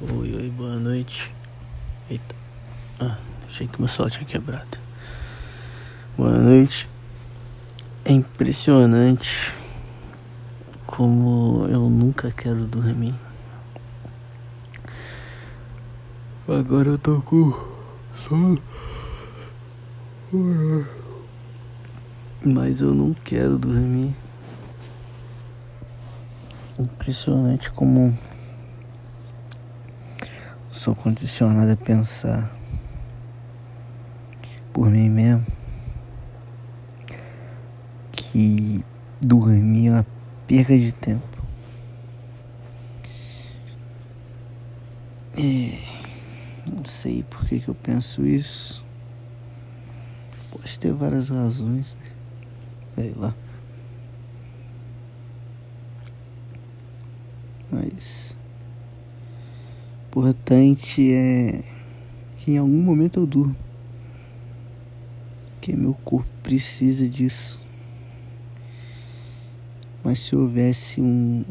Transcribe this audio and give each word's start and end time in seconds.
Oi, 0.00 0.32
oi, 0.32 0.48
boa 0.50 0.76
noite. 0.76 1.34
Eita. 2.08 2.36
Ah, 3.00 3.18
achei 3.48 3.66
que 3.66 3.80
meu 3.80 3.88
celular 3.88 4.12
tinha 4.12 4.24
quebrado. 4.24 4.78
Boa 6.16 6.38
noite. 6.38 6.88
É 8.04 8.12
impressionante 8.12 9.52
como 10.86 11.66
eu 11.68 11.90
nunca 11.90 12.30
quero 12.30 12.64
dormir. 12.64 13.12
Agora 16.46 16.90
eu 16.90 16.98
tô 16.98 17.20
com 17.20 17.52
sono. 18.14 18.62
Mas 22.46 22.80
eu 22.80 22.94
não 22.94 23.12
quero 23.14 23.58
dormir. 23.58 24.14
Impressionante 26.78 27.72
como 27.72 28.16
sou 30.88 30.94
condicionado 30.94 31.70
a 31.70 31.76
pensar 31.76 32.50
por 34.72 34.88
mim 34.88 35.10
mesmo 35.10 35.44
que 38.10 38.82
dormir 39.20 39.88
é 39.88 39.90
uma 39.90 40.06
perda 40.46 40.78
de 40.78 40.94
tempo. 40.94 41.42
Não 46.66 46.84
sei 46.86 47.22
por 47.22 47.46
que, 47.46 47.60
que 47.60 47.68
eu 47.68 47.74
penso 47.74 48.24
isso. 48.24 48.82
Pode 50.50 50.78
ter 50.78 50.94
várias 50.94 51.28
razões, 51.28 51.98
sei 52.94 53.12
lá. 53.14 53.34
Mas 57.70 58.37
importante 60.18 61.12
é 61.12 61.62
que 62.38 62.50
em 62.50 62.58
algum 62.58 62.82
momento 62.82 63.20
eu 63.20 63.26
durmo. 63.26 63.54
Que 65.60 65.76
meu 65.76 65.94
corpo 65.94 66.28
precisa 66.42 67.08
disso. 67.08 67.60
Mas 70.02 70.18
se 70.18 70.34
houvesse 70.34 71.00
um, 71.00 71.44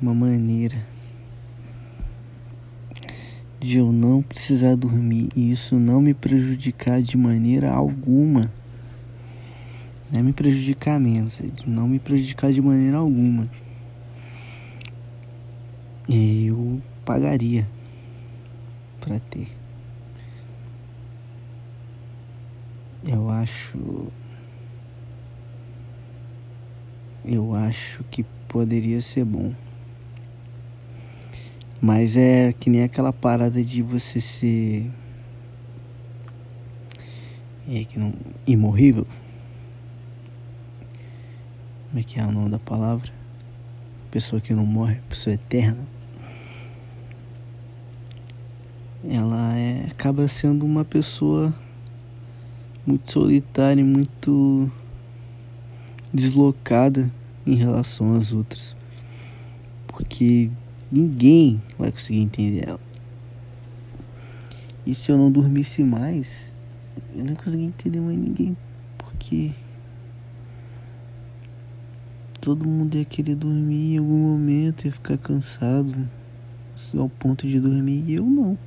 uma 0.00 0.14
maneira 0.14 0.76
de 3.60 3.78
eu 3.78 3.92
não 3.92 4.22
precisar 4.22 4.76
dormir 4.76 5.28
e 5.36 5.50
isso 5.50 5.76
não 5.76 6.00
me 6.00 6.14
prejudicar 6.14 7.02
de 7.02 7.18
maneira 7.18 7.70
alguma, 7.70 8.50
não 10.10 10.20
é 10.20 10.22
me 10.22 10.32
prejudicar 10.32 10.98
menos, 10.98 11.38
é 11.38 11.44
não 11.66 11.86
me 11.86 11.98
prejudicar 11.98 12.50
de 12.50 12.62
maneira 12.62 12.98
alguma, 12.98 13.50
eu 16.08 16.80
pagaria 17.04 17.66
para 19.04 19.20
ter. 19.20 19.48
Eu 23.06 23.28
acho. 23.28 24.08
Eu 27.22 27.54
acho 27.54 28.02
que 28.04 28.24
poderia 28.48 29.00
ser 29.02 29.24
bom. 29.24 29.52
Mas 31.80 32.16
é 32.16 32.52
que 32.54 32.70
nem 32.70 32.82
aquela 32.82 33.12
parada 33.12 33.62
de 33.62 33.82
você 33.82 34.20
ser. 34.20 34.90
É 37.68 37.84
que 37.84 37.98
não. 37.98 38.14
imorrível. 38.46 39.06
Como 41.88 42.00
é 42.00 42.02
que 42.02 42.18
é 42.18 42.24
o 42.24 42.32
nome 42.32 42.50
da 42.50 42.58
palavra? 42.58 43.12
Pessoa 44.10 44.40
que 44.40 44.54
não 44.54 44.64
morre, 44.64 45.00
pessoa 45.08 45.34
eterna 45.34 45.93
ela 49.08 49.54
é, 49.56 49.86
acaba 49.90 50.26
sendo 50.28 50.64
uma 50.64 50.84
pessoa 50.84 51.54
muito 52.86 53.12
solitária, 53.12 53.84
muito 53.84 54.70
deslocada 56.12 57.10
em 57.46 57.54
relação 57.54 58.14
às 58.14 58.32
outras, 58.32 58.76
porque 59.86 60.50
ninguém 60.90 61.60
vai 61.78 61.90
conseguir 61.92 62.20
entender 62.20 62.68
ela. 62.68 62.80
E 64.86 64.94
se 64.94 65.10
eu 65.10 65.18
não 65.18 65.30
dormisse 65.30 65.82
mais, 65.82 66.56
eu 67.14 67.24
não 67.24 67.34
conseguia 67.34 67.66
entender 67.66 68.00
mais 68.00 68.18
ninguém, 68.18 68.56
porque 68.96 69.52
todo 72.40 72.68
mundo 72.68 72.96
ia 72.96 73.04
querer 73.04 73.34
dormir 73.34 73.94
em 73.94 73.98
algum 73.98 74.18
momento, 74.18 74.84
ia 74.84 74.92
ficar 74.92 75.18
cansado 75.18 76.08
ao 76.96 77.08
ponto 77.08 77.46
de 77.46 77.58
dormir 77.58 78.04
e 78.06 78.14
eu 78.14 78.24
não. 78.24 78.58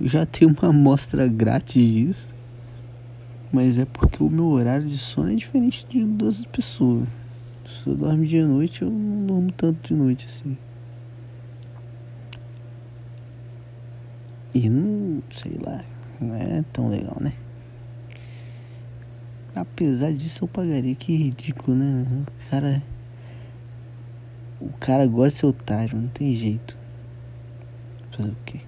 Já 0.00 0.24
tenho 0.24 0.54
uma 0.58 0.70
amostra 0.70 1.26
grátis 1.26 1.82
disso. 1.82 2.28
Mas 3.52 3.78
é 3.78 3.84
porque 3.84 4.22
o 4.22 4.28
meu 4.28 4.48
horário 4.48 4.86
de 4.86 4.98
sono 4.98 5.32
é 5.32 5.34
diferente 5.34 5.86
de 5.86 6.04
duas 6.04 6.44
pessoas. 6.44 7.08
Se 7.66 7.88
eu 7.88 7.96
dormo 7.96 8.24
de 8.24 8.42
noite, 8.42 8.82
eu 8.82 8.90
não 8.90 9.26
durmo 9.26 9.52
tanto 9.52 9.88
de 9.88 9.94
noite 9.94 10.26
assim. 10.26 10.56
E 14.54 14.68
não, 14.68 15.22
sei 15.34 15.58
lá, 15.60 15.82
não 16.20 16.34
é 16.34 16.62
tão 16.72 16.88
legal, 16.88 17.16
né? 17.20 17.32
Apesar 19.54 20.12
disso, 20.12 20.44
eu 20.44 20.48
pagaria. 20.48 20.94
Que 20.94 21.16
ridículo, 21.16 21.76
né? 21.76 22.06
O 22.22 22.50
cara. 22.50 22.82
O 24.60 24.72
cara 24.78 25.06
gosta 25.06 25.30
de 25.30 25.36
ser 25.36 25.46
otário, 25.46 25.96
não 25.96 26.08
tem 26.08 26.34
jeito. 26.34 26.76
Fazer 28.10 28.30
o 28.30 28.36
quê? 28.44 28.60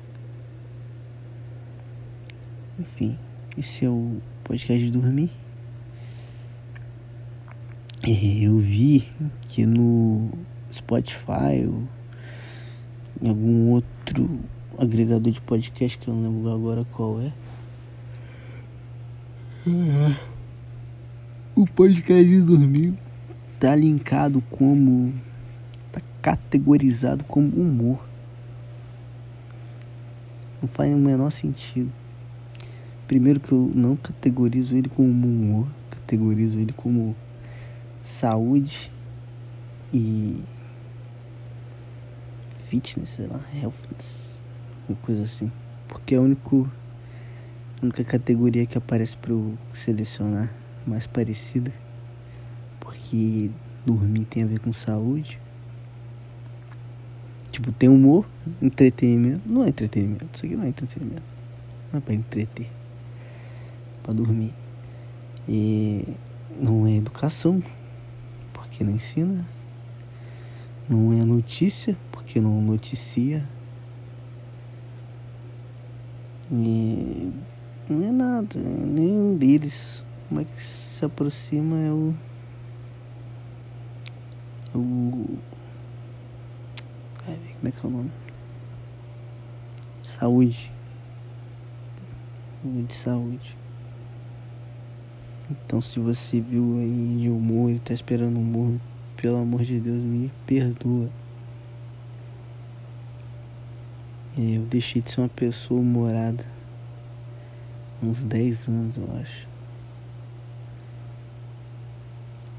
Enfim, 2.81 3.19
esse 3.59 3.85
é 3.85 3.91
o 3.91 4.23
podcast 4.43 4.83
de 4.83 4.91
dormir. 4.91 5.31
Eu 8.03 8.57
vi 8.57 9.07
que 9.51 9.67
no 9.67 10.31
Spotify 10.73 11.67
ou 11.69 11.83
em 13.21 13.29
algum 13.29 13.73
outro 13.73 14.41
agregador 14.79 15.31
de 15.31 15.43
podcast 15.43 15.99
que 15.99 16.09
eu 16.09 16.15
não 16.15 16.23
lembro 16.23 16.51
agora 16.51 16.87
qual 16.87 17.21
é. 17.21 17.31
O 21.55 21.67
podcast 21.67 22.25
de 22.25 22.41
dormir 22.41 22.95
tá 23.59 23.77
linkado 23.77 24.41
como. 24.51 25.13
tá 25.93 26.01
categorizado 26.23 27.25
como 27.25 27.49
humor. 27.49 28.03
Não 30.63 30.69
faz 30.71 30.95
o 30.95 30.97
menor 30.97 31.31
sentido. 31.31 32.00
Primeiro 33.11 33.41
que 33.41 33.51
eu 33.51 33.73
não 33.75 33.97
categorizo 33.97 34.77
ele 34.77 34.89
como 34.89 35.09
humor, 35.09 35.67
categorizo 35.91 36.61
ele 36.61 36.73
como 36.73 37.17
saúde 38.01 38.89
e 39.93 40.37
fitness, 42.55 43.09
sei 43.09 43.27
lá, 43.27 43.41
healthness, 43.53 44.41
uma 44.89 44.97
coisa 44.99 45.25
assim. 45.25 45.51
Porque 45.89 46.15
é 46.15 46.19
a, 46.19 46.21
a 46.21 46.25
única 47.83 48.05
categoria 48.05 48.65
que 48.65 48.79
aparece 48.79 49.17
para 49.17 49.33
eu 49.33 49.59
selecionar 49.75 50.49
mais 50.87 51.09
parecida. 51.09 51.73
Porque 52.79 53.51
dormir 53.85 54.27
tem 54.27 54.45
a 54.45 54.47
ver 54.47 54.61
com 54.61 54.73
saúde. 54.73 55.41
Tipo, 57.51 57.73
tem 57.73 57.89
humor, 57.89 58.25
entretenimento. 58.63 59.41
Não 59.47 59.65
é 59.65 59.71
entretenimento, 59.71 60.29
isso 60.33 60.47
aqui 60.47 60.55
não 60.55 60.63
é 60.63 60.69
entretenimento. 60.69 61.25
Não 61.93 61.99
é 61.99 62.01
pra 62.01 62.15
entreter 62.15 62.79
para 64.03 64.13
dormir. 64.13 64.55
E 65.49 66.05
não 66.59 66.87
é 66.87 66.97
educação, 66.97 67.63
porque 68.53 68.85
não 68.85 68.93
ensina. 68.93 69.47
Não 70.89 71.13
é 71.13 71.25
notícia, 71.25 71.97
porque 72.11 72.41
não 72.41 72.61
noticia. 72.61 73.47
E 76.51 77.33
não 77.89 78.09
é 78.09 78.11
nada, 78.11 78.59
nenhum 78.59 79.37
deles. 79.37 80.05
Como 80.29 80.41
é 80.41 80.45
que 80.45 80.63
se 80.63 81.05
aproxima 81.05 81.77
é 81.77 81.91
o. 81.91 82.15
É 84.75 84.79
o. 84.79 85.39
Como 87.25 87.69
é 87.69 87.71
que 87.71 87.85
é 87.85 87.89
o 87.89 87.91
nome? 87.91 88.13
Saúde. 90.03 90.73
De 92.65 92.95
saúde. 92.95 93.60
Então 95.51 95.81
se 95.81 95.99
você 95.99 96.41
viu 96.41 96.79
aí 96.79 97.19
de 97.21 97.29
humor 97.29 97.71
e 97.71 97.79
tá 97.79 97.93
esperando 97.93 98.39
humor, 98.39 98.79
pelo 99.17 99.37
amor 99.37 99.63
de 99.63 99.81
Deus, 99.81 100.01
me 100.01 100.31
perdoa. 100.47 101.11
Eu 104.39 104.63
deixei 104.63 105.03
de 105.03 105.11
ser 105.11 105.21
uma 105.21 105.29
pessoa 105.29 105.81
humorada 105.81 106.45
uns 108.03 108.25
10 108.25 108.69
anos, 108.69 108.97
eu 108.97 109.09
acho. 109.21 109.49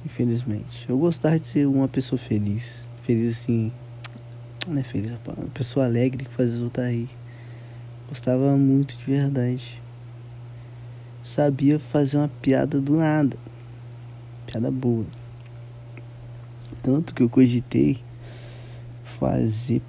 Infelizmente. 0.06 0.88
Eu 0.90 0.98
gostava 0.98 1.40
de 1.40 1.48
ser 1.48 1.66
uma 1.66 1.88
pessoa 1.88 2.20
feliz. 2.20 2.88
Feliz 3.04 3.38
assim. 3.38 3.72
Não 4.68 4.80
é 4.80 4.84
feliz. 4.84 5.12
Uma 5.26 5.48
pessoa 5.54 5.86
alegre 5.86 6.26
que 6.26 6.32
faz 6.32 6.54
os 6.54 6.72
rir. 6.78 7.10
Gostava 8.08 8.56
muito 8.58 8.98
de 8.98 9.06
verdade. 9.06 9.82
Sabia 11.32 11.80
fazer 11.80 12.18
uma 12.18 12.28
piada 12.28 12.82
do 12.82 12.98
nada. 12.98 13.38
Piada 14.46 14.70
boa. 14.70 15.06
Tanto 16.84 17.16
que 17.16 17.24
eu 17.24 17.30
cogitei 17.30 18.04
fazer 19.06 19.82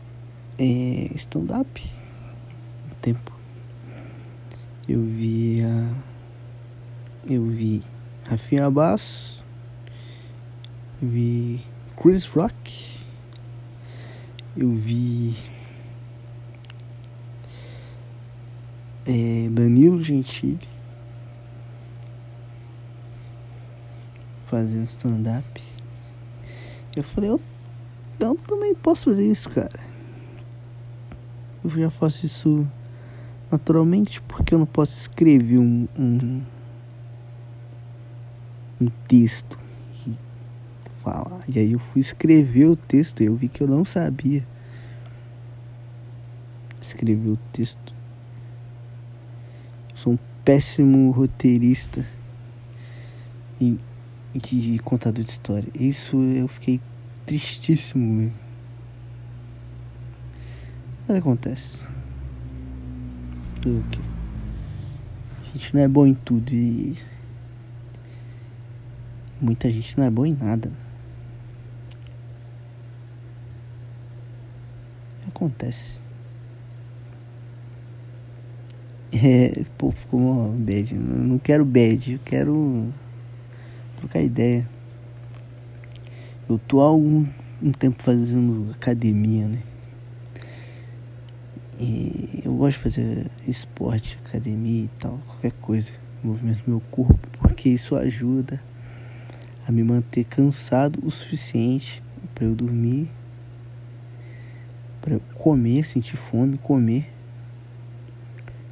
é, 0.57 1.11
stand-up. 1.17 1.83
Tempo. 3.01 3.33
Eu 4.89 5.03
via. 5.03 5.69
Eu 7.29 7.45
vi 7.49 7.83
Rafinha 8.25 8.71
Bass. 8.71 9.43
Vi 11.03 11.61
Chris 12.01 12.25
Rock. 12.25 13.01
Eu 14.57 14.73
vi. 14.73 15.35
É, 19.05 19.49
Danilo 19.51 20.01
Gentili. 20.01 20.72
Fazendo 24.53 24.85
stand-up. 24.85 25.63
Eu 26.95 27.03
falei, 27.03 27.31
eu, 27.31 27.41
também 28.47 28.75
posso 28.75 29.05
fazer 29.05 29.27
isso, 29.27 29.49
cara. 29.49 29.81
Eu 31.65 31.71
já 31.71 31.89
faço 31.89 32.27
isso 32.27 32.69
naturalmente 33.51 34.21
porque 34.21 34.53
eu 34.53 34.59
não 34.59 34.67
posso 34.67 34.99
escrever 34.99 35.57
um, 35.57 35.89
um, 35.99 36.43
um 38.79 38.87
texto 39.09 39.59
e 40.07 40.15
falar. 40.99 41.45
E 41.49 41.59
aí 41.59 41.73
eu 41.73 41.79
fui 41.79 42.03
escrever 42.03 42.67
o 42.67 42.77
texto 42.77 43.23
e 43.23 43.27
eu 43.29 43.35
vi 43.35 43.49
que 43.49 43.63
eu 43.63 43.67
não 43.67 43.87
sabia 43.87 44.47
escrever 46.83 47.31
o 47.31 47.39
texto. 47.55 47.95
Eu 49.89 49.97
sou 49.97 50.13
um 50.13 50.19
péssimo 50.45 51.11
roteirista 51.11 52.07
de 54.35 54.79
contador 54.79 55.23
de 55.23 55.31
história. 55.31 55.69
Isso 55.75 56.17
eu 56.17 56.49
fiquei 56.49 56.81
tristíssimo. 57.27 58.33
Mas 61.07 61.17
acontece. 61.19 61.87
O 63.67 63.83
que? 63.91 64.01
A 65.41 65.53
gente 65.53 65.75
não 65.75 65.83
é 65.83 65.89
bom 65.89 66.07
em 66.07 66.15
tudo 66.15 66.53
e 66.53 66.97
muita 69.41 69.71
gente 69.71 69.99
não 69.99 70.05
é 70.05 70.11
bom 70.11 70.25
em 70.25 70.35
nada. 70.35 70.73
Acontece. 75.29 76.01
É, 79.13 79.65
pô, 79.77 79.91
ficou 79.91 80.21
uma 80.21 80.49
bad. 80.49 80.95
Eu 80.95 81.01
não 81.01 81.39
quero 81.39 81.65
bad, 81.65 82.15
eu 82.15 82.19
quero 82.25 82.93
trocar 84.03 84.21
ideia. 84.21 84.69
Eu 86.49 86.59
tô 86.59 86.81
há 86.81 86.85
algum 86.85 87.25
um 87.63 87.71
tempo 87.71 88.03
fazendo 88.03 88.73
academia, 88.73 89.47
né? 89.47 89.63
E 91.79 92.43
eu 92.45 92.55
gosto 92.55 92.79
de 92.79 92.83
fazer 92.83 93.31
esporte, 93.47 94.19
academia 94.27 94.85
e 94.85 94.91
tal, 94.99 95.19
qualquer 95.27 95.53
coisa, 95.53 95.93
movimento 96.23 96.65
do 96.65 96.71
meu 96.71 96.81
corpo, 96.91 97.29
porque 97.41 97.69
isso 97.69 97.97
ajuda 97.97 98.61
a 99.67 99.73
me 99.73 99.83
manter 99.83 100.25
cansado 100.25 100.99
o 101.05 101.11
suficiente 101.11 102.03
para 102.35 102.45
eu 102.45 102.55
dormir, 102.55 103.09
para 105.01 105.15
eu 105.15 105.21
comer, 105.35 105.85
sentir 105.85 106.17
fome, 106.17 106.59
comer. 106.59 107.09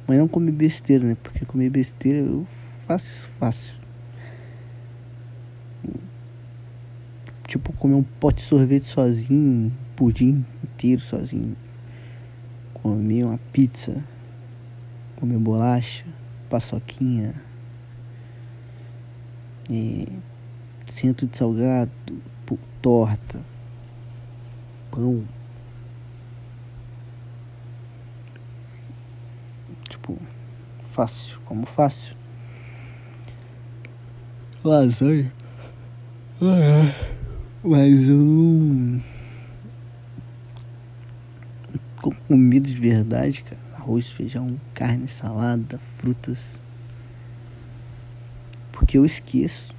Mas 0.05 0.17
não 0.17 0.27
comer 0.27 0.51
besteira, 0.51 1.05
né? 1.05 1.17
Porque 1.21 1.45
comer 1.45 1.69
besteira 1.69 2.19
eu 2.19 2.45
faço 2.85 3.11
isso 3.11 3.31
fácil. 3.39 3.81
Tipo, 7.51 7.70
comer 7.81 7.95
um 7.95 8.03
pote 8.03 8.35
de 8.35 8.41
sorvete 8.43 8.85
sozinho, 8.85 9.65
um 9.65 9.71
pudim 9.95 10.45
inteiro 10.63 11.01
sozinho. 11.01 11.57
Comer 12.75 13.23
uma 13.23 13.39
pizza. 13.51 14.03
Comer 15.15 15.39
bolacha, 15.39 16.05
paçoquinha. 16.47 17.33
E 19.67 20.07
centro 20.85 21.25
de 21.25 21.35
salgado, 21.35 21.91
torta, 22.83 23.39
pão. 24.91 25.23
Tipo, 29.89 30.19
fácil, 30.83 31.39
como 31.45 31.65
fácil. 31.65 32.15
Lasanha. 34.63 35.33
Ah, 36.39 36.59
é. 36.59 37.10
Mas 37.63 38.09
eu 38.09 38.17
não. 38.17 38.99
Com 42.01 42.09
comida 42.27 42.67
de 42.67 42.75
verdade, 42.75 43.43
cara. 43.43 43.61
Arroz, 43.75 44.11
feijão, 44.11 44.59
carne, 44.73 45.07
salada, 45.07 45.77
frutas. 45.77 46.59
Porque 48.71 48.97
eu 48.97 49.05
esqueço. 49.05 49.75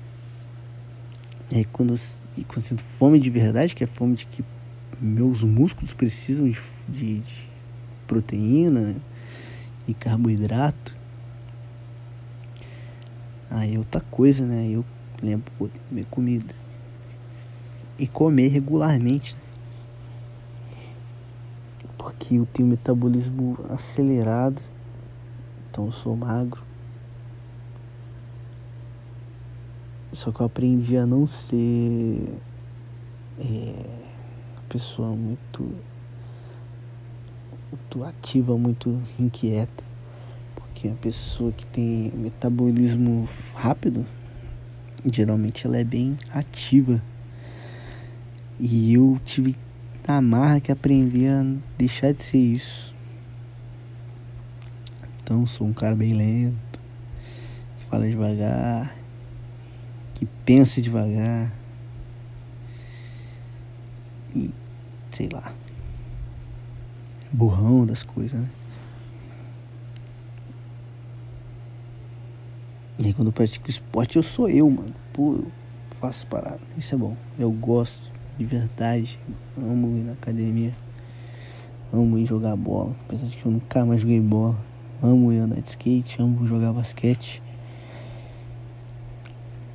E 1.51 1.57
aí 1.57 1.65
quando 1.65 1.95
eu, 1.95 1.99
e 2.39 2.45
quando 2.45 2.59
eu 2.59 2.63
sinto 2.63 2.85
fome 2.85 3.19
de 3.19 3.29
verdade, 3.31 3.75
que 3.75 3.83
é 3.83 3.87
fome 3.87 4.15
de 4.15 4.27
que 4.27 4.45
meus 5.01 5.43
músculos 5.43 5.93
precisam 5.93 6.49
de, 6.49 6.57
de, 6.89 7.19
de 7.19 7.49
proteína 8.07 8.95
e 9.89 9.93
carboidrato. 9.93 10.97
Aí 13.51 13.75
é 13.75 13.79
outra 13.79 14.01
coisa, 14.01 14.47
né? 14.47 14.69
Eu 14.71 14.85
lembro 15.21 15.53
de 15.61 15.81
comer 15.89 16.07
comida 16.09 16.63
e 17.99 18.07
comer 18.07 18.49
regularmente. 18.49 19.37
Porque 21.99 22.37
eu 22.37 22.47
tenho 22.47 22.69
metabolismo 22.69 23.59
acelerado, 23.71 24.61
então 25.71 25.87
eu 25.87 25.93
sou 25.93 26.17
magro. 26.17 26.63
Só 30.13 30.31
que 30.31 30.41
eu 30.41 30.47
aprendi 30.47 30.97
a 30.97 31.07
não 31.07 31.27
ser 31.27 32.39
é, 33.39 33.75
uma 34.53 34.63
pessoa 34.69 35.09
muito, 35.09 35.75
muito 37.71 38.05
ativa, 38.05 38.59
muito 38.59 39.01
inquieta. 39.19 39.83
Porque 40.55 40.89
a 40.89 40.95
pessoa 40.95 41.51
que 41.51 41.65
tem 41.65 42.13
metabolismo 42.15 43.27
rápido, 43.55 44.05
geralmente 45.07 45.67
ela 45.67 45.79
é 45.79 45.85
bem 45.85 46.19
ativa. 46.31 47.01
E 48.65 48.95
eu 48.95 49.21
tive 49.25 49.57
na 50.07 50.21
marra 50.23 50.61
que 50.61 50.71
aprender 50.71 51.29
a 51.31 51.45
deixar 51.77 52.13
de 52.13 52.23
ser 52.23 52.39
isso. 52.39 52.95
Então 55.19 55.45
sou 55.49 55.67
um 55.67 55.73
cara 55.73 55.97
bem 55.97 56.15
lento, 56.15 56.79
que 57.81 57.85
fala 57.87 58.09
devagar, 58.09 58.97
que 60.15 60.25
pensa 60.45 60.81
devagar. 60.81 61.53
E 64.33 64.55
sei 65.11 65.29
lá. 65.33 65.53
Burrão 67.33 67.85
das 67.85 68.05
coisas, 68.05 68.39
né? 68.39 68.49
E 72.97 73.07
aí 73.07 73.13
quando 73.13 73.27
eu 73.27 73.33
pratico 73.33 73.69
esporte 73.69 74.15
eu 74.15 74.23
sou 74.23 74.49
eu, 74.49 74.71
mano. 74.71 74.95
Pô, 75.13 75.33
eu 75.33 75.51
faço 75.91 76.25
parada. 76.29 76.61
Isso 76.79 76.95
é 76.95 76.99
bom. 76.99 77.17
Eu 77.37 77.51
gosto 77.51 78.12
de 78.43 78.47
verdade. 78.47 79.19
Amo 79.57 79.97
ir 79.97 80.03
na 80.03 80.13
academia. 80.13 80.75
Amo 81.93 82.19
ir 82.19 82.27
jogar 82.27 82.57
bola. 82.57 82.95
Apesar 83.07 83.27
de 83.27 83.37
que 83.37 83.47
eu 83.47 83.53
nunca 83.53 83.85
mais 83.85 84.01
joguei 84.01 84.21
bola. 84.21 84.57
Amo 85.03 85.33
ir 85.33 85.39
andar 85.39 85.61
de 85.61 85.71
skate, 85.71 86.21
amo 86.21 86.47
jogar 86.47 86.73
basquete. 86.73 87.43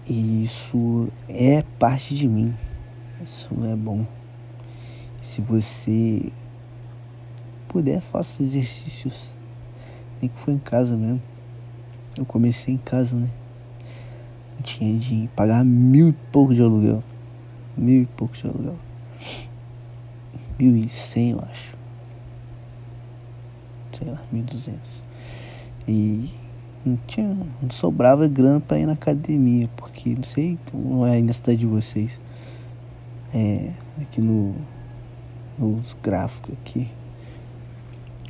E 0.08 0.44
isso 0.44 1.08
é 1.28 1.64
parte 1.80 2.16
de 2.16 2.28
mim. 2.28 2.54
Isso 3.22 3.50
é 3.64 3.76
bom. 3.76 4.06
Se 5.22 5.42
você 5.42 6.32
puder, 7.68 8.02
faça 8.02 8.44
exercícios. 8.44 9.34
Nem 10.22 10.30
que 10.30 10.40
foi 10.40 10.54
em 10.54 10.60
casa 10.60 10.96
mesmo. 10.96 11.22
Eu 12.18 12.26
comecei 12.26 12.74
em 12.74 12.78
casa, 12.78 13.16
né? 13.16 13.30
Eu 14.58 14.64
tinha 14.64 14.98
de 14.98 15.30
pagar 15.36 15.64
mil 15.64 16.10
e 16.10 16.14
pouco 16.32 16.54
de 16.54 16.62
aluguel 16.62 17.04
mil 17.78 18.04
e 18.04 18.06
poucos 18.06 18.40
de 18.40 18.48
aluguel. 18.48 18.76
Mil 20.58 20.76
e 20.76 20.90
cem, 20.90 21.32
eu 21.32 21.40
acho. 21.40 21.78
Sei 23.94 24.10
lá, 24.10 24.22
mil 24.32 24.44
duzentos. 24.44 25.02
E 25.88 26.32
não 26.86 26.98
tinha. 27.08 27.28
Não 27.62 27.70
sobrava 27.70 28.28
grana 28.28 28.60
pra 28.60 28.80
ir 28.80 28.86
na 28.86 28.94
academia, 28.94 29.70
porque 29.78 30.16
não 30.16 30.24
sei 30.24 30.58
como 30.72 31.06
é 31.06 31.12
aí 31.12 31.22
na 31.22 31.34
cidade 31.34 31.60
de 31.60 31.66
vocês. 31.66 32.20
É. 33.34 33.72
Aqui 34.02 34.22
no. 34.22 34.56
Nos 35.60 35.96
gráficos 36.02 36.54
aqui. 36.54 36.88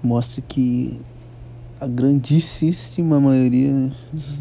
Mostra 0.03 0.41
que 0.41 0.99
a 1.79 1.87
grandíssima 1.87 3.19
maioria 3.19 3.91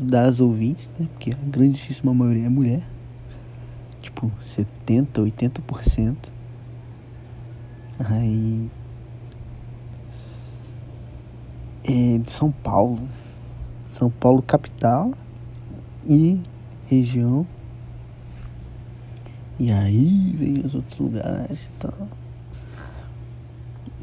das 0.03 0.41
ouvintes, 0.41 0.91
né? 0.99 1.07
Porque 1.13 1.33
a 1.33 1.51
grandíssima 1.51 2.15
maioria 2.15 2.47
é 2.47 2.49
mulher. 2.49 2.96
Tipo, 4.07 4.31
70, 4.41 5.21
80%. 5.21 6.17
Aí. 7.99 8.71
É 11.83 12.19
de 12.19 12.31
São 12.31 12.53
Paulo. 12.53 13.01
São 13.85 14.09
Paulo 14.09 14.43
capital 14.43 15.11
e 16.07 16.41
região. 16.87 17.45
E 19.59 19.73
aí 19.73 20.37
vem 20.39 20.65
os 20.65 20.77
outros 20.77 20.99
lugares 21.01 21.65
e 21.65 21.71
tal. 21.81 22.09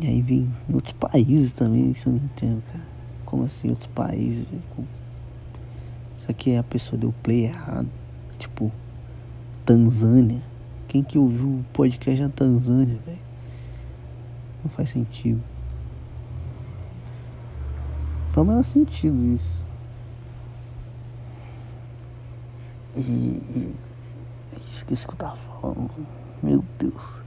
E 0.01 0.07
aí 0.07 0.21
vem 0.21 0.53
outros 0.73 0.93
países 0.93 1.53
também, 1.53 1.91
isso 1.91 2.09
eu 2.09 2.13
não 2.13 2.25
entendo, 2.25 2.61
cara. 2.63 2.83
Como 3.25 3.45
assim 3.45 3.69
outros 3.69 3.87
países? 3.87 4.45
Será 6.13 6.33
que 6.33 6.57
a 6.57 6.63
pessoa 6.63 6.99
deu 6.99 7.13
play 7.23 7.45
errado? 7.45 7.87
Tipo, 8.37 8.69
Tanzânia. 9.65 10.41
Quem 10.87 11.03
que 11.03 11.17
ouviu 11.17 11.47
o 11.47 11.65
podcast 11.73 12.21
na 12.21 12.29
Tanzânia, 12.29 12.99
velho? 13.05 13.19
Não 14.63 14.69
faz 14.71 14.89
sentido. 14.89 15.41
Faz 18.31 18.47
menor 18.47 18.63
sentido 18.63 19.25
isso. 19.25 19.65
E, 22.95 23.01
e, 23.01 23.75
esqueci 24.71 25.05
o 25.05 25.09
que 25.09 25.13
eu 25.13 25.17
tava 25.17 25.35
falando. 25.35 25.91
Meu 26.41 26.63
Deus. 26.77 27.21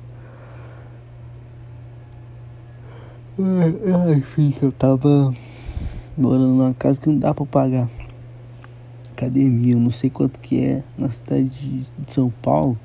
Ai, 3.39 4.15
enfim, 4.15 4.55
eu 4.63 4.73
tava 4.73 5.35
morando 6.17 6.47
numa 6.47 6.73
casa 6.75 7.01
que 7.01 7.09
não 7.09 7.19
dá 7.19 7.35
pra 7.35 7.45
pagar. 7.45 7.89
Academia, 9.17 9.73
eu 9.73 9.81
não 9.81 9.91
sei 9.91 10.11
quanto 10.11 10.39
que 10.39 10.61
é 10.61 10.83
na 10.99 11.09
cidade 11.09 11.49
de 11.49 11.87
São 12.07 12.29
Paulo. 12.43 12.79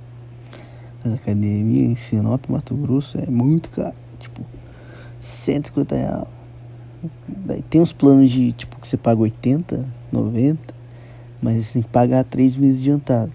Mas 1.04 1.12
a 1.12 1.16
academia 1.18 1.84
em 1.84 1.96
Sinop, 1.98 2.48
Mato 2.48 2.74
Grosso, 2.74 3.18
é 3.18 3.26
muito 3.26 3.70
caro. 3.70 3.94
Tipo, 4.18 4.42
150 5.20 5.94
reais. 5.94 6.28
Daí 7.28 7.62
tem 7.64 7.82
uns 7.82 7.92
planos 7.92 8.32
de 8.32 8.54
tipo 8.54 8.80
que 8.80 8.88
você 8.88 8.96
paga 8.96 9.20
80, 9.20 9.86
90. 10.10 10.74
Mas 11.42 11.66
você 11.66 11.74
tem 11.74 11.82
que 11.82 11.90
pagar 11.90 12.24
três 12.24 12.56
meses 12.56 12.80
adiantado. 12.80 13.34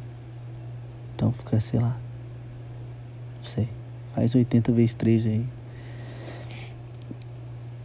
Então 1.15 1.33
fica, 1.33 1.61
sei 1.61 1.79
lá. 1.79 1.99
Não 3.43 3.45
sei. 3.45 3.69
Faz 4.15 4.35
80 4.35 4.73
vezes 4.73 4.95
3 4.95 5.27
aí. 5.27 5.47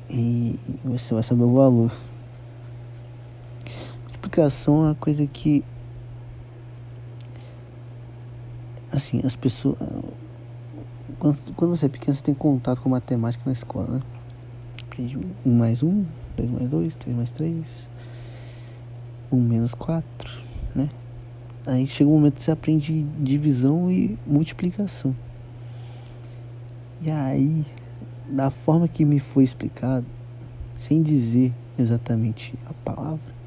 E 0.10 0.58
você 0.86 1.14
vai 1.14 1.24
saber 1.24 1.44
o 1.44 1.54
valor. 1.54 1.92
Multiplicação 4.32 4.86
é 4.86 4.88
uma 4.88 4.96
coisa 4.96 5.28
que. 5.28 5.62
Assim, 8.90 9.20
as 9.26 9.36
pessoas. 9.36 9.78
Quando, 11.20 11.54
quando 11.54 11.76
você 11.76 11.88
é 11.88 11.90
pequeno, 11.90 12.16
você 12.16 12.24
tem 12.24 12.34
contato 12.34 12.80
com 12.80 12.88
matemática 12.88 13.44
na 13.46 13.52
escola, 13.52 13.96
né? 13.96 14.02
Um 15.46 15.58
mais 15.58 15.84
um, 15.84 16.06
dois 16.38 16.50
mais 16.50 16.70
dois, 16.70 16.96
três 16.96 17.16
mais 17.16 17.32
três 17.32 17.66
1 19.32 19.38
menos 19.38 19.74
4, 19.74 20.32
né? 20.74 20.90
Aí 21.66 21.86
chega 21.86 22.10
um 22.10 22.14
momento 22.14 22.36
que 22.36 22.44
você 22.44 22.52
aprende 22.52 23.04
divisão 23.20 23.92
e 23.92 24.18
multiplicação. 24.26 25.14
E 27.02 27.12
aí, 27.12 27.66
da 28.30 28.50
forma 28.50 28.88
que 28.88 29.04
me 29.04 29.20
foi 29.20 29.44
explicado, 29.44 30.06
sem 30.76 31.02
dizer 31.02 31.54
exatamente 31.78 32.54
a 32.66 32.74
palavra, 32.74 33.41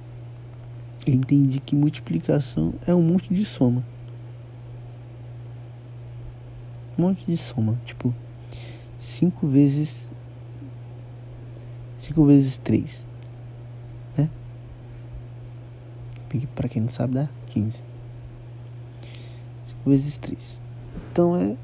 eu 1.06 1.14
entendi 1.14 1.60
que 1.60 1.74
multiplicação 1.74 2.74
é 2.86 2.94
um 2.94 3.02
monte 3.02 3.32
de 3.32 3.44
soma. 3.44 3.84
Um 6.98 7.02
monte 7.02 7.26
de 7.26 7.36
soma. 7.36 7.78
Tipo, 7.84 8.14
5 8.96 9.46
vezes. 9.46 10.10
5 11.98 12.24
vezes 12.24 12.58
3 12.58 13.04
que 16.38 16.46
para 16.48 16.68
quem 16.68 16.82
não 16.82 16.88
sabe 16.88 17.14
dá 17.14 17.28
15. 17.48 17.82
5 19.66 19.90
vezes 19.90 20.18
3. 20.18 20.62
Então 21.10 21.36
é 21.36 21.56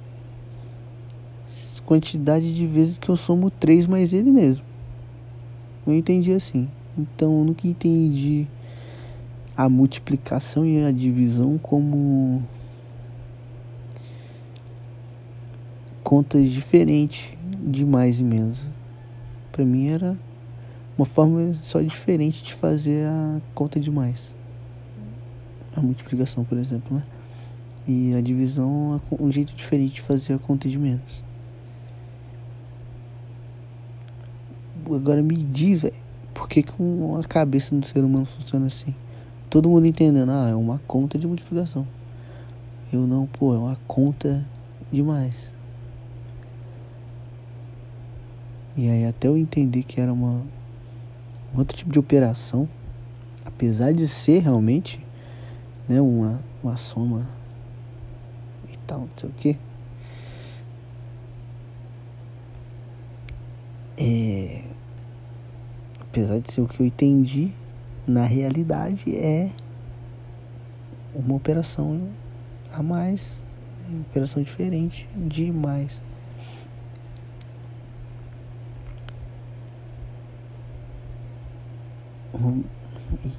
quantidade 1.85 2.55
de 2.55 2.67
vezes 2.69 2.99
que 2.99 3.09
eu 3.09 3.17
somo 3.17 3.51
3 3.51 3.87
mais 3.87 4.13
ele 4.13 4.31
mesmo. 4.31 4.65
Eu 5.87 5.95
entendi 5.95 6.33
assim. 6.33 6.69
Então 6.97 7.39
eu 7.39 7.45
nunca 7.45 7.67
entendi 7.67 8.47
a 9.57 9.69
multiplicação 9.69 10.65
e 10.65 10.85
a 10.85 10.91
divisão 10.91 11.59
como 11.59 12.43
contas 16.03 16.51
diferentes 16.51 17.37
de 17.63 17.85
mais 17.85 18.21
e 18.21 18.25
menos. 18.25 18.63
Para 19.53 19.65
mim 19.65 19.89
era 19.89 20.19
uma 20.97 21.05
forma 21.05 21.55
só 21.55 21.81
diferente 21.81 22.43
de 22.43 22.55
fazer 22.55 23.07
a 23.07 23.41
conta 23.55 23.79
de 23.79 23.91
mais 23.91 24.35
a 25.75 25.81
multiplicação, 25.81 26.45
por 26.45 26.59
exemplo, 26.59 26.97
né? 26.97 27.03
E 27.87 28.15
a 28.15 28.21
divisão 28.21 29.01
é 29.11 29.23
um 29.23 29.33
jeito 29.33 29.55
diferente 29.55 29.95
de 29.95 30.01
fazer 30.01 30.35
a 30.35 30.39
conta 30.39 30.69
de 30.69 30.79
menos. 30.79 31.25
Agora 34.87 35.23
me 35.23 35.37
diz, 35.37 35.83
velho, 35.83 35.95
por 36.35 36.49
que, 36.49 36.63
que 36.63 36.73
uma 36.79 37.23
cabeça 37.23 37.75
do 37.75 37.85
ser 37.87 38.05
humano 38.05 38.27
funciona 38.27 38.67
assim? 38.67 38.95
Todo 39.51 39.69
mundo 39.69 39.87
entendendo, 39.87 40.31
ah, 40.31 40.49
é 40.49 40.55
uma 40.55 40.81
conta 40.87 41.19
de 41.19 41.27
multiplicação. 41.27 41.87
Eu 42.93 43.07
não, 43.07 43.27
pô, 43.27 43.55
é 43.55 43.59
uma 43.59 43.77
conta 43.87 44.47
demais. 44.91 45.53
E 48.77 48.89
aí 48.89 49.05
até 49.05 49.29
eu 49.29 49.37
entender 49.37 49.83
que 49.83 50.01
era 50.01 50.13
uma 50.13 50.41
um 51.55 51.59
outro 51.59 51.77
tipo 51.77 51.91
de 51.91 51.99
operação, 51.99 52.69
apesar 53.45 53.93
de 53.93 54.07
ser 54.07 54.43
realmente 54.43 55.05
né, 55.89 56.01
uma, 56.01 56.41
uma 56.63 56.77
soma 56.77 57.27
e 58.73 58.77
tal, 58.87 59.01
não 59.01 59.11
sei 59.15 59.29
o 59.29 59.33
que. 59.33 59.59
É, 63.99 64.63
apesar 66.01 66.39
de 66.39 66.53
ser 66.53 66.61
o 66.61 66.69
que 66.69 66.81
eu 66.81 66.87
entendi, 66.87 67.53
na 68.07 68.25
realidade 68.25 69.15
é 69.17 69.51
uma 71.15 71.35
operação 71.35 72.09
a 72.73 72.83
mais, 72.83 73.45
uma 73.89 74.01
operação 74.01 74.43
diferente 74.43 75.09
de 75.17 75.51
mais. 75.51 76.03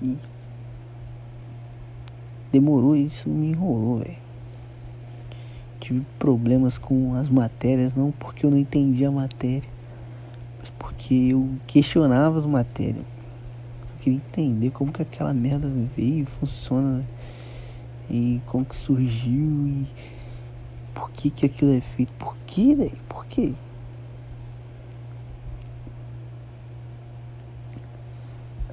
E 0.02 0.18
Demorou, 2.52 2.98
isso 2.98 3.30
me 3.30 3.52
enrolou, 3.52 4.00
velho. 4.00 4.18
Tive 5.80 6.06
problemas 6.20 6.78
com 6.78 7.16
as 7.16 7.30
matérias, 7.30 7.96
não 7.96 8.12
porque 8.12 8.46
eu 8.46 8.52
não 8.52 8.58
entendia 8.58 9.08
a 9.08 9.12
matéria, 9.12 9.70
mas 10.60 10.70
porque 10.72 11.30
eu 11.32 11.50
questionava 11.66 12.38
as 12.38 12.46
matérias. 12.46 13.06
Queria 14.02 14.18
entender 14.18 14.72
como 14.72 14.92
que 14.92 15.04
aquela 15.04 15.32
merda 15.32 15.72
veio, 15.96 16.26
funciona 16.26 17.08
e 18.10 18.42
como 18.48 18.66
que 18.66 18.76
surgiu 18.76 19.68
e 19.68 19.88
por 20.92 21.12
que 21.12 21.30
que 21.30 21.46
aquilo 21.46 21.72
é 21.72 21.82
feito. 21.82 22.12
Por 22.14 22.36
que, 22.48 22.74
velho? 22.74 22.98
Por 23.08 23.28
quê? 23.28 23.54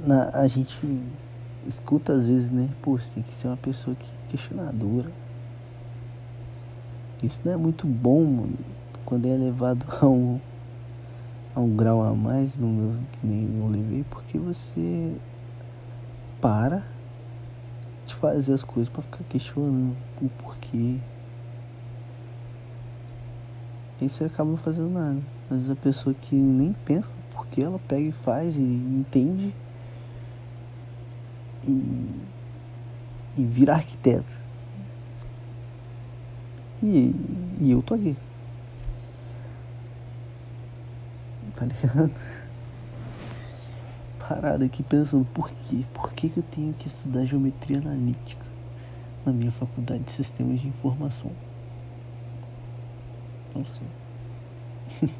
Na, 0.00 0.30
a 0.30 0.49
gente 0.49 0.80
escuta 1.66 2.14
às 2.14 2.25
vezes, 2.25 2.50
né? 2.50 2.70
Pô, 2.80 2.99
você 2.99 3.11
tem 3.12 3.23
que 3.23 3.35
ser 3.35 3.49
uma 3.49 3.56
pessoa 3.58 3.94
que, 3.94 4.11
questionadora. 4.30 5.12
Isso 7.23 7.42
não 7.44 7.52
é 7.52 7.56
muito 7.58 7.87
bom, 7.87 8.25
mano, 8.25 8.58
quando 9.04 9.26
é 9.26 9.37
levado 9.37 9.85
a 10.00 10.06
um, 10.06 10.40
um 11.60 11.74
grau 11.74 12.02
a 12.02 12.14
mais 12.14 12.56
no 12.56 12.68
meu, 12.68 13.00
que 13.12 13.26
nem 13.26 13.60
eu 13.60 13.68
levei, 13.68 14.04
porque 14.10 14.38
você 14.38 15.14
para 16.40 16.84
de 18.06 18.14
fazer 18.14 18.52
as 18.52 18.64
coisas 18.64 18.88
para 18.88 19.02
ficar 19.02 19.24
questionando 19.24 19.96
o 20.22 20.28
porquê. 20.28 20.96
E 24.00 24.08
você 24.08 24.24
acaba 24.24 24.50
não 24.50 24.56
fazendo 24.56 24.90
nada. 24.90 25.20
Às 25.50 25.56
vezes 25.56 25.70
a 25.70 25.76
pessoa 25.76 26.14
que 26.14 26.34
nem 26.34 26.72
pensa 26.84 27.12
porque 27.34 27.62
ela 27.62 27.78
pega 27.88 28.08
e 28.08 28.12
faz 28.12 28.56
e 28.56 28.60
entende 28.60 29.54
e, 31.66 32.10
e 33.36 33.44
vira 33.44 33.74
arquiteto. 33.74 34.30
E, 36.82 37.14
e 37.60 37.70
eu 37.70 37.82
tô 37.82 37.94
aqui. 37.94 38.16
Tá 41.58 41.64
ligado? 41.64 42.12
Parado 44.20 44.64
aqui 44.64 44.84
pensando, 44.84 45.24
por 45.34 45.50
quê? 45.50 45.84
Por 45.92 46.12
que, 46.12 46.28
que 46.28 46.38
eu 46.38 46.44
tenho 46.52 46.72
que 46.74 46.86
estudar 46.86 47.24
geometria 47.24 47.78
analítica 47.78 48.46
na 49.26 49.32
minha 49.32 49.50
faculdade 49.50 50.04
de 50.04 50.12
sistemas 50.12 50.60
de 50.60 50.68
informação? 50.68 51.32
Não 53.56 53.64
sei. 53.64 53.88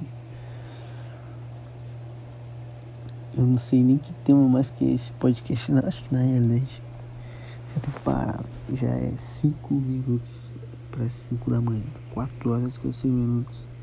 eu 3.37 3.45
não 3.45 3.59
sei 3.59 3.83
nem 3.83 3.99
que 3.99 4.13
tema 4.25 4.49
mais 4.49 4.71
que 4.71 4.85
esse 4.85 5.11
podcast. 5.15 5.73
Acho 5.85 6.05
que 6.05 6.15
na 6.15 6.23
realidade 6.23 6.81
já 7.75 7.81
tem 7.81 7.93
que 7.93 8.01
parar. 8.01 8.45
Já 8.73 8.91
é 8.91 9.13
5 9.17 9.75
minutos 9.75 10.53
para 10.93 11.11
5 11.11 11.51
da 11.51 11.61
manhã. 11.61 11.83
4 12.15 12.53
horas 12.53 12.69
e 12.69 12.73
55 12.73 13.13
minutos. 13.13 13.78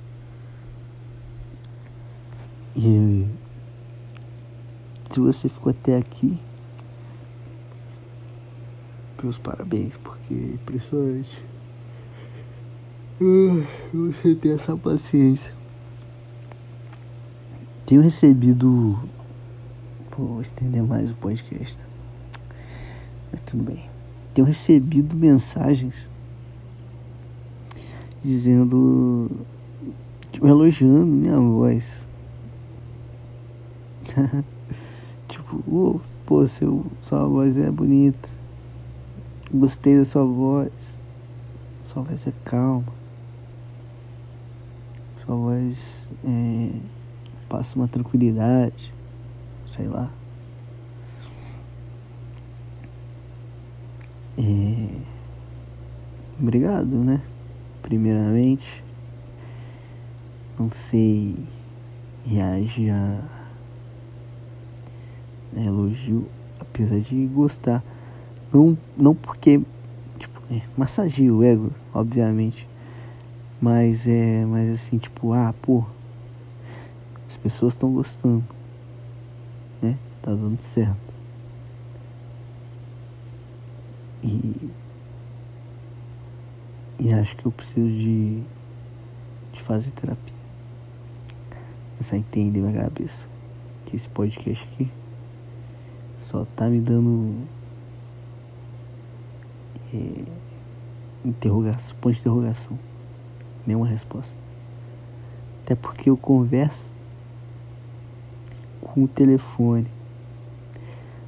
E 2.76 3.26
se 5.10 5.20
você 5.20 5.48
ficou 5.48 5.72
até 5.72 5.98
aqui, 5.98 6.38
meus 9.24 9.40
parabéns, 9.40 9.98
porque 9.98 10.34
é 10.34 10.54
impressionante. 10.54 11.44
Você 13.94 14.36
tem 14.36 14.52
essa 14.52 14.78
paciência. 14.78 15.54
Tenho 17.86 18.02
recebido. 18.02 19.00
Vou 20.16 20.42
estender 20.42 20.84
mais 20.84 21.12
o 21.12 21.16
podcast. 21.16 21.78
Mas 23.32 23.42
tudo 23.42 23.64
bem. 23.64 23.90
Tenho 24.34 24.46
recebido 24.46 25.16
mensagens 25.16 26.12
dizendo. 28.22 29.32
Tipo, 30.32 30.48
elogiando 30.48 31.08
minha 31.08 31.40
voz. 31.40 32.05
tipo, 35.28 35.64
oh, 35.68 36.00
pô, 36.26 36.46
seu, 36.48 36.86
sua 37.02 37.26
voz 37.28 37.58
é 37.58 37.70
bonita. 37.70 38.30
Gostei 39.54 39.98
da 39.98 40.06
sua 40.06 40.26
voz. 40.26 41.00
Sua 41.84 42.02
voz 42.04 42.26
é 42.28 42.34
calma. 42.44 42.94
Sua 45.26 45.36
voz 45.36 46.10
é, 46.24 46.72
passa 47.50 47.76
uma 47.76 47.88
tranquilidade. 47.88 48.94
Sei 49.68 49.88
lá. 49.88 50.12
É, 54.38 55.02
obrigado, 56.40 56.98
né? 56.98 57.22
Primeiramente, 57.82 58.84
não 60.58 60.70
sei 60.70 61.36
reagir 62.26 62.92
a 62.92 63.45
né, 65.56 65.66
elogio, 65.66 66.28
apesar 66.60 67.00
de 67.00 67.26
gostar. 67.28 67.82
Não, 68.54 68.78
não 68.98 69.16
porque, 69.16 69.62
tipo, 70.20 70.42
é, 70.52 70.62
massageia 70.78 71.34
o 71.34 71.44
ego, 71.44 71.72
obviamente. 71.94 72.68
Mas 73.62 74.06
é, 74.06 74.46
mas 74.46 74.72
assim, 74.72 74.98
tipo, 74.98 75.32
ah, 75.32 75.54
pô, 75.62 75.84
as 77.28 77.38
pessoas 77.38 77.74
estão 77.74 77.92
gostando, 77.94 78.44
né? 79.82 79.98
Tá 80.22 80.32
dando 80.32 80.60
certo. 80.60 81.06
E, 84.22 84.70
e 87.00 87.14
acho 87.14 87.36
que 87.38 87.46
eu 87.46 87.52
preciso 87.52 87.90
de, 87.90 88.42
de 89.54 89.62
fazer 89.62 89.92
terapia. 89.92 90.36
Começar 91.92 92.18
a 92.18 92.20
entender 92.20 92.60
minha 92.60 92.84
cabeça. 92.84 93.30
Que 93.86 93.96
esse 93.96 94.10
podcast 94.10 94.68
aqui 94.74 94.90
só 96.26 96.44
tá 96.56 96.68
me 96.68 96.82
dando 96.82 97.36
é, 99.94 100.26
interrogação, 101.24 101.96
ponto 102.02 102.16
de 102.16 102.20
interrogação. 102.22 102.80
Nenhuma 103.66 103.86
resposta. 103.86 104.36
Até 105.64 105.76
porque 105.76 106.10
eu 106.10 106.18
converso 106.18 106.92
com 108.82 109.04
o 109.04 109.08
telefone. 109.08 109.86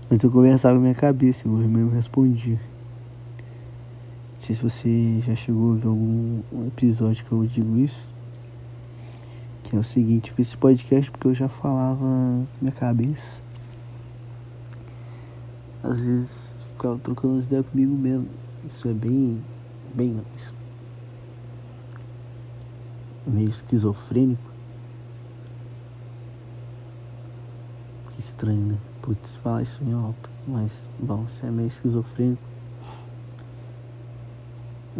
Mas 0.10 0.23
eu 0.23 0.31
conversava 0.31 0.73
com 0.73 0.79
a 0.79 0.81
minha 0.81 0.95
cabeça 0.95 1.47
e 1.47 1.51
o 1.51 1.53
mesmo 1.53 1.91
respondia. 1.91 2.60
Não 4.33 4.39
sei 4.41 4.55
se 4.55 4.63
você 4.63 5.21
já 5.21 5.36
chegou 5.36 5.73
a 5.73 5.75
ver 5.75 5.88
algum 5.88 6.41
episódio 6.65 7.23
que 7.23 7.31
eu 7.31 7.45
digo 7.45 7.77
isso. 7.77 8.12
Que 9.63 9.75
é 9.75 9.79
o 9.79 9.83
seguinte, 9.83 10.31
eu 10.31 10.36
fiz 10.36 10.47
esse 10.47 10.57
podcast 10.57 11.12
porque 11.12 11.27
eu 11.27 11.36
já 11.36 11.47
falava 11.47 11.99
com 11.99 12.47
minha 12.60 12.71
cabeça 12.71 13.46
às 15.83 15.99
vezes 15.99 16.61
ficava 16.73 16.97
trocando 16.99 17.37
as 17.37 17.45
ideias 17.45 17.65
comigo 17.67 17.95
mesmo. 17.95 18.27
Isso 18.65 18.87
é 18.87 18.93
bem. 18.93 19.43
bem 19.93 20.21
isso. 20.35 20.53
meio 23.27 23.49
esquizofrênico. 23.49 24.41
Que 28.09 28.19
estranho, 28.19 28.65
né? 28.65 28.77
Putz, 29.01 29.35
falar 29.35 29.61
isso 29.61 29.83
em 29.83 29.93
alto. 29.93 30.29
Mas, 30.47 30.87
bom, 30.99 31.25
isso 31.27 31.45
é 31.45 31.51
meio 31.51 31.67
esquizofrênico. 31.67 32.41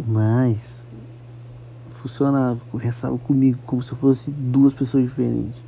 Mas 0.06 0.86
funcionava, 1.94 2.60
conversava 2.70 3.18
comigo 3.18 3.58
como 3.66 3.82
se 3.82 3.92
eu 3.92 3.98
fosse 3.98 4.30
duas 4.30 4.72
pessoas 4.72 5.04
diferentes. 5.04 5.62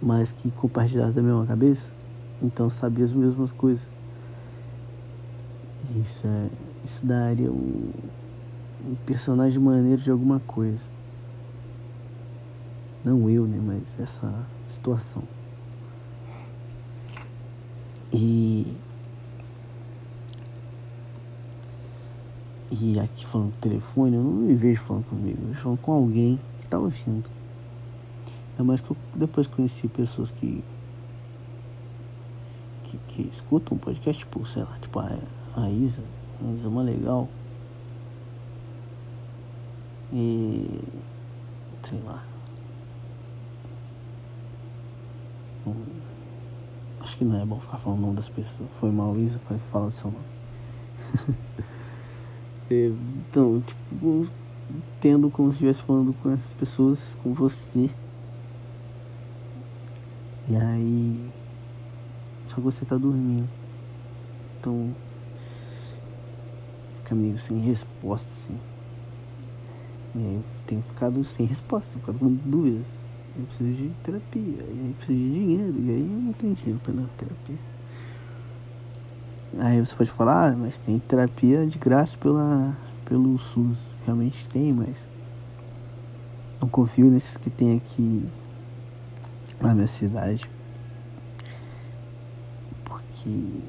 Mas 0.00 0.32
que 0.32 0.50
compartilhassem 0.50 1.14
da 1.14 1.22
mesma 1.22 1.46
cabeça. 1.46 1.93
Então 2.44 2.68
sabia 2.68 3.04
as 3.04 3.12
mesmas 3.12 3.52
coisas. 3.52 3.90
Isso 5.96 6.26
é. 6.26 6.50
Isso 6.84 7.06
daria 7.06 7.50
um, 7.50 7.90
um 8.86 8.94
personagem 9.06 9.58
maneiro 9.58 10.02
de 10.02 10.10
alguma 10.10 10.38
coisa. 10.40 10.84
Não 13.02 13.30
eu, 13.30 13.46
né? 13.46 13.58
Mas 13.64 13.98
essa 13.98 14.46
situação. 14.66 15.22
E. 18.12 18.76
E 22.70 22.98
aqui 22.98 23.24
falando 23.24 23.46
no 23.46 23.52
telefone, 23.52 24.16
eu 24.16 24.22
não 24.22 24.32
me 24.32 24.54
vejo 24.54 24.82
falando 24.82 25.04
comigo, 25.04 25.38
eu 25.48 25.54
falando 25.54 25.78
com 25.78 25.92
alguém 25.92 26.40
que 26.58 26.68
tá 26.68 26.78
ouvindo. 26.78 27.30
Ainda 28.50 28.64
mais 28.64 28.80
que 28.80 28.90
eu 28.90 28.96
depois 29.14 29.46
conheci 29.46 29.86
pessoas 29.86 30.30
que 30.30 30.62
que, 32.94 33.22
que 33.22 33.28
escutam 33.28 33.76
um 33.76 33.80
podcast, 33.80 34.24
tipo, 34.24 34.46
sei 34.46 34.62
lá, 34.62 34.78
tipo 34.80 34.98
a, 34.98 35.18
a 35.56 35.70
Isa, 35.70 36.02
a 36.40 36.52
Isa 36.52 36.66
é 36.66 36.70
uma 36.70 36.82
legal. 36.82 37.28
E 40.12 40.80
sei 41.82 42.00
lá. 42.04 42.24
Hum, 45.66 45.74
acho 47.00 47.16
que 47.16 47.24
não 47.24 47.40
é 47.40 47.44
bom 47.44 47.58
ficar 47.58 47.78
falando 47.78 47.98
o 47.98 48.02
nome 48.02 48.16
das 48.16 48.28
pessoas. 48.28 48.68
Foi 48.78 48.90
mal, 48.90 49.16
Isa, 49.16 49.40
pode 49.48 49.60
falar 49.60 49.86
o 49.86 49.90
seu 49.90 50.10
nome. 50.10 50.24
então, 52.70 53.60
tipo, 53.60 54.28
tendo 55.00 55.30
como 55.30 55.50
se 55.50 55.56
estivesse 55.56 55.82
falando 55.82 56.14
com 56.22 56.30
essas 56.30 56.52
pessoas, 56.52 57.16
com 57.22 57.32
você. 57.32 57.90
E 60.46 60.56
aí 60.56 61.32
só 62.54 62.60
que 62.60 62.60
você 62.60 62.84
tá 62.84 62.96
dormindo. 62.96 63.48
Então 64.60 64.94
fica 66.98 67.14
meio 67.14 67.38
sem 67.38 67.58
resposta 67.58 68.28
assim. 68.30 68.58
E 70.14 70.18
aí 70.18 70.34
eu 70.36 70.44
tenho 70.66 70.82
ficado 70.82 71.24
sem 71.24 71.46
resposta, 71.46 71.90
tenho 71.90 72.00
ficado 72.00 72.18
com 72.18 72.32
dúvidas. 72.48 72.86
Eu 73.36 73.44
preciso 73.46 73.72
de 73.72 73.88
terapia, 74.04 74.42
e 74.42 74.60
aí 74.60 74.86
eu 74.88 74.94
preciso 74.94 75.18
de 75.18 75.30
dinheiro, 75.32 75.74
e 75.80 75.90
aí 75.90 76.00
eu 76.00 76.20
não 76.20 76.32
tenho 76.32 76.54
dinheiro 76.54 76.80
pra 76.84 76.92
dar 76.92 77.08
terapia. 77.16 77.58
Aí 79.58 79.84
você 79.84 79.94
pode 79.94 80.10
falar, 80.10 80.52
ah, 80.52 80.56
mas 80.56 80.78
tem 80.78 80.98
terapia 81.00 81.66
de 81.66 81.76
graça 81.76 82.16
pela, 82.16 82.76
pelo 83.04 83.36
SUS. 83.36 83.92
Realmente 84.04 84.48
tem, 84.50 84.72
mas 84.72 85.04
não 86.60 86.68
confio 86.68 87.06
nesses 87.06 87.36
que 87.36 87.50
tem 87.50 87.76
aqui 87.76 88.24
na 89.60 89.74
minha 89.74 89.88
cidade 89.88 90.48
que. 93.24 93.62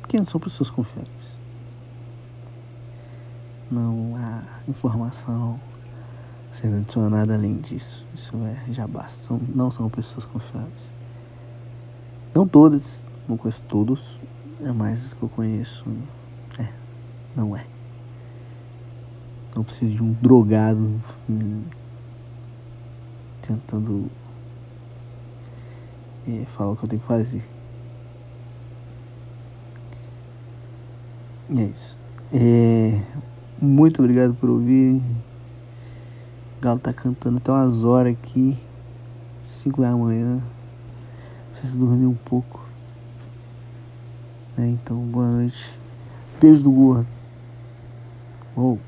Porque 0.00 0.18
não 0.18 0.26
são 0.26 0.40
pessoas 0.40 0.70
confiáveis. 0.70 1.38
Não 3.70 4.14
há 4.16 4.42
informação 4.68 5.58
sendo 6.52 6.76
adicionada 6.76 7.34
além 7.34 7.56
disso. 7.56 8.06
Isso 8.14 8.36
é, 8.44 8.72
já 8.72 8.86
basta. 8.86 9.26
São, 9.26 9.40
não 9.54 9.70
são 9.70 9.88
pessoas 9.88 10.24
confiáveis. 10.24 10.92
Não 12.34 12.46
todas, 12.46 13.08
Não 13.28 13.36
conheço 13.36 13.62
todos, 13.62 14.20
é 14.62 14.72
mais 14.72 15.14
que 15.14 15.22
eu 15.22 15.28
conheço. 15.28 15.84
É, 16.58 16.68
não 17.34 17.56
é. 17.56 17.64
Não 19.56 19.62
preciso 19.62 19.94
de 19.94 20.02
um 20.02 20.12
drogado 20.12 21.00
hum, 21.30 21.62
tentando 23.40 24.10
é, 26.26 26.44
falar 26.46 26.72
o 26.72 26.76
que 26.76 26.84
eu 26.84 26.88
tenho 26.88 27.02
que 27.02 27.08
fazer. 27.08 27.42
E 31.50 31.60
é 31.60 31.64
isso. 31.64 31.98
É, 32.32 33.00
muito 33.60 34.00
obrigado 34.00 34.34
por 34.34 34.48
ouvir. 34.50 35.02
O 36.56 36.60
Galo 36.60 36.80
tá 36.80 36.92
cantando 36.92 37.36
até 37.36 37.52
umas 37.52 37.84
horas 37.84 38.14
aqui. 38.14 38.58
5 39.42 39.80
da 39.80 39.94
manhã. 39.96 40.42
Vocês 41.52 41.76
dormiram 41.76 42.10
um 42.10 42.14
pouco. 42.14 42.66
Né? 44.56 44.68
Então, 44.68 44.96
boa 44.96 45.28
noite. 45.28 45.78
Beijo 46.40 46.64
do 46.64 46.72
gordo. 46.72 47.06
Oh. 48.56 48.78